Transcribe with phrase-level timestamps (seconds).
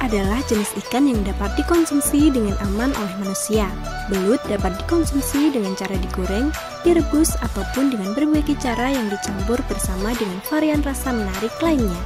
[0.00, 3.68] adalah jenis ikan yang dapat dikonsumsi dengan aman oleh manusia.
[4.08, 6.48] Belut dapat dikonsumsi dengan cara digoreng,
[6.82, 12.00] direbus, ataupun dengan berbagai cara yang dicampur bersama dengan varian rasa menarik lainnya.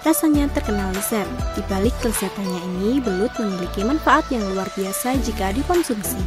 [0.00, 1.28] Rasanya terkenal lezat.
[1.52, 6.24] Di balik kelezatannya ini, belut memiliki manfaat yang luar biasa jika dikonsumsi.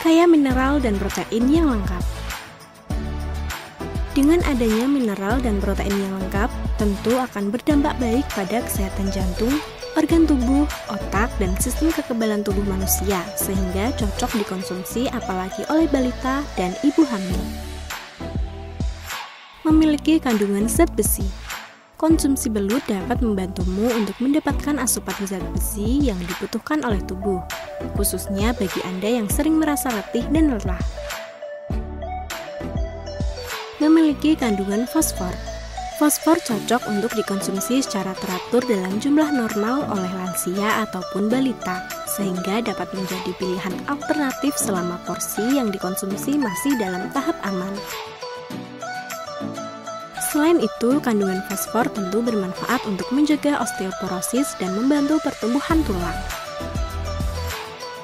[0.00, 2.00] Kaya mineral dan protein yang lengkap.
[4.16, 6.48] Dengan adanya mineral dan protein yang lengkap,
[6.80, 9.52] tentu akan berdampak baik pada kesehatan jantung,
[9.96, 16.76] organ tubuh, otak, dan sistem kekebalan tubuh manusia, sehingga cocok dikonsumsi apalagi oleh balita dan
[16.84, 17.40] ibu hamil.
[19.64, 21.24] Memiliki kandungan zat besi.
[21.96, 27.40] Konsumsi belut dapat membantumu untuk mendapatkan asupan zat besi yang dibutuhkan oleh tubuh,
[27.96, 30.78] khususnya bagi Anda yang sering merasa letih dan lelah.
[33.80, 35.55] Memiliki kandungan fosfor.
[35.96, 42.92] Fosfor cocok untuk dikonsumsi secara teratur dalam jumlah normal oleh lansia ataupun balita, sehingga dapat
[42.92, 47.72] menjadi pilihan alternatif selama porsi yang dikonsumsi masih dalam tahap aman.
[50.28, 56.20] Selain itu, kandungan fosfor tentu bermanfaat untuk menjaga osteoporosis dan membantu pertumbuhan tulang.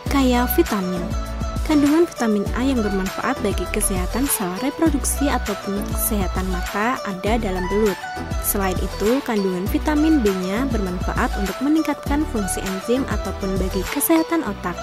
[0.09, 1.32] Kaya vitamin
[1.73, 7.97] Kandungan vitamin A yang bermanfaat bagi kesehatan sel reproduksi ataupun kesehatan mata ada dalam belut.
[8.45, 14.77] Selain itu, kandungan vitamin B-nya bermanfaat untuk meningkatkan fungsi enzim ataupun bagi kesehatan otak.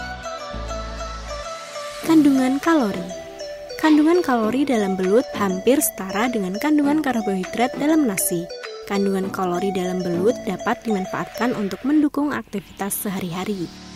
[2.09, 3.05] Kandungan kalori
[3.77, 8.49] Kandungan kalori dalam belut hampir setara dengan kandungan karbohidrat dalam nasi.
[8.89, 13.88] Kandungan kalori dalam belut dapat dimanfaatkan untuk mendukung aktivitas sehari-hari.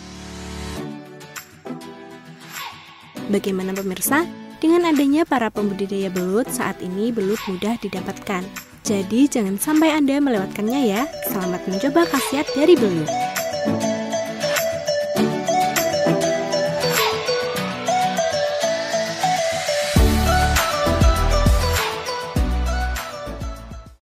[3.32, 4.28] Bagaimana pemirsa?
[4.60, 8.44] Dengan adanya para pembudidaya belut, saat ini belut mudah didapatkan.
[8.84, 11.08] Jadi jangan sampai Anda melewatkannya ya.
[11.28, 13.33] Selamat mencoba khasiat dari belut.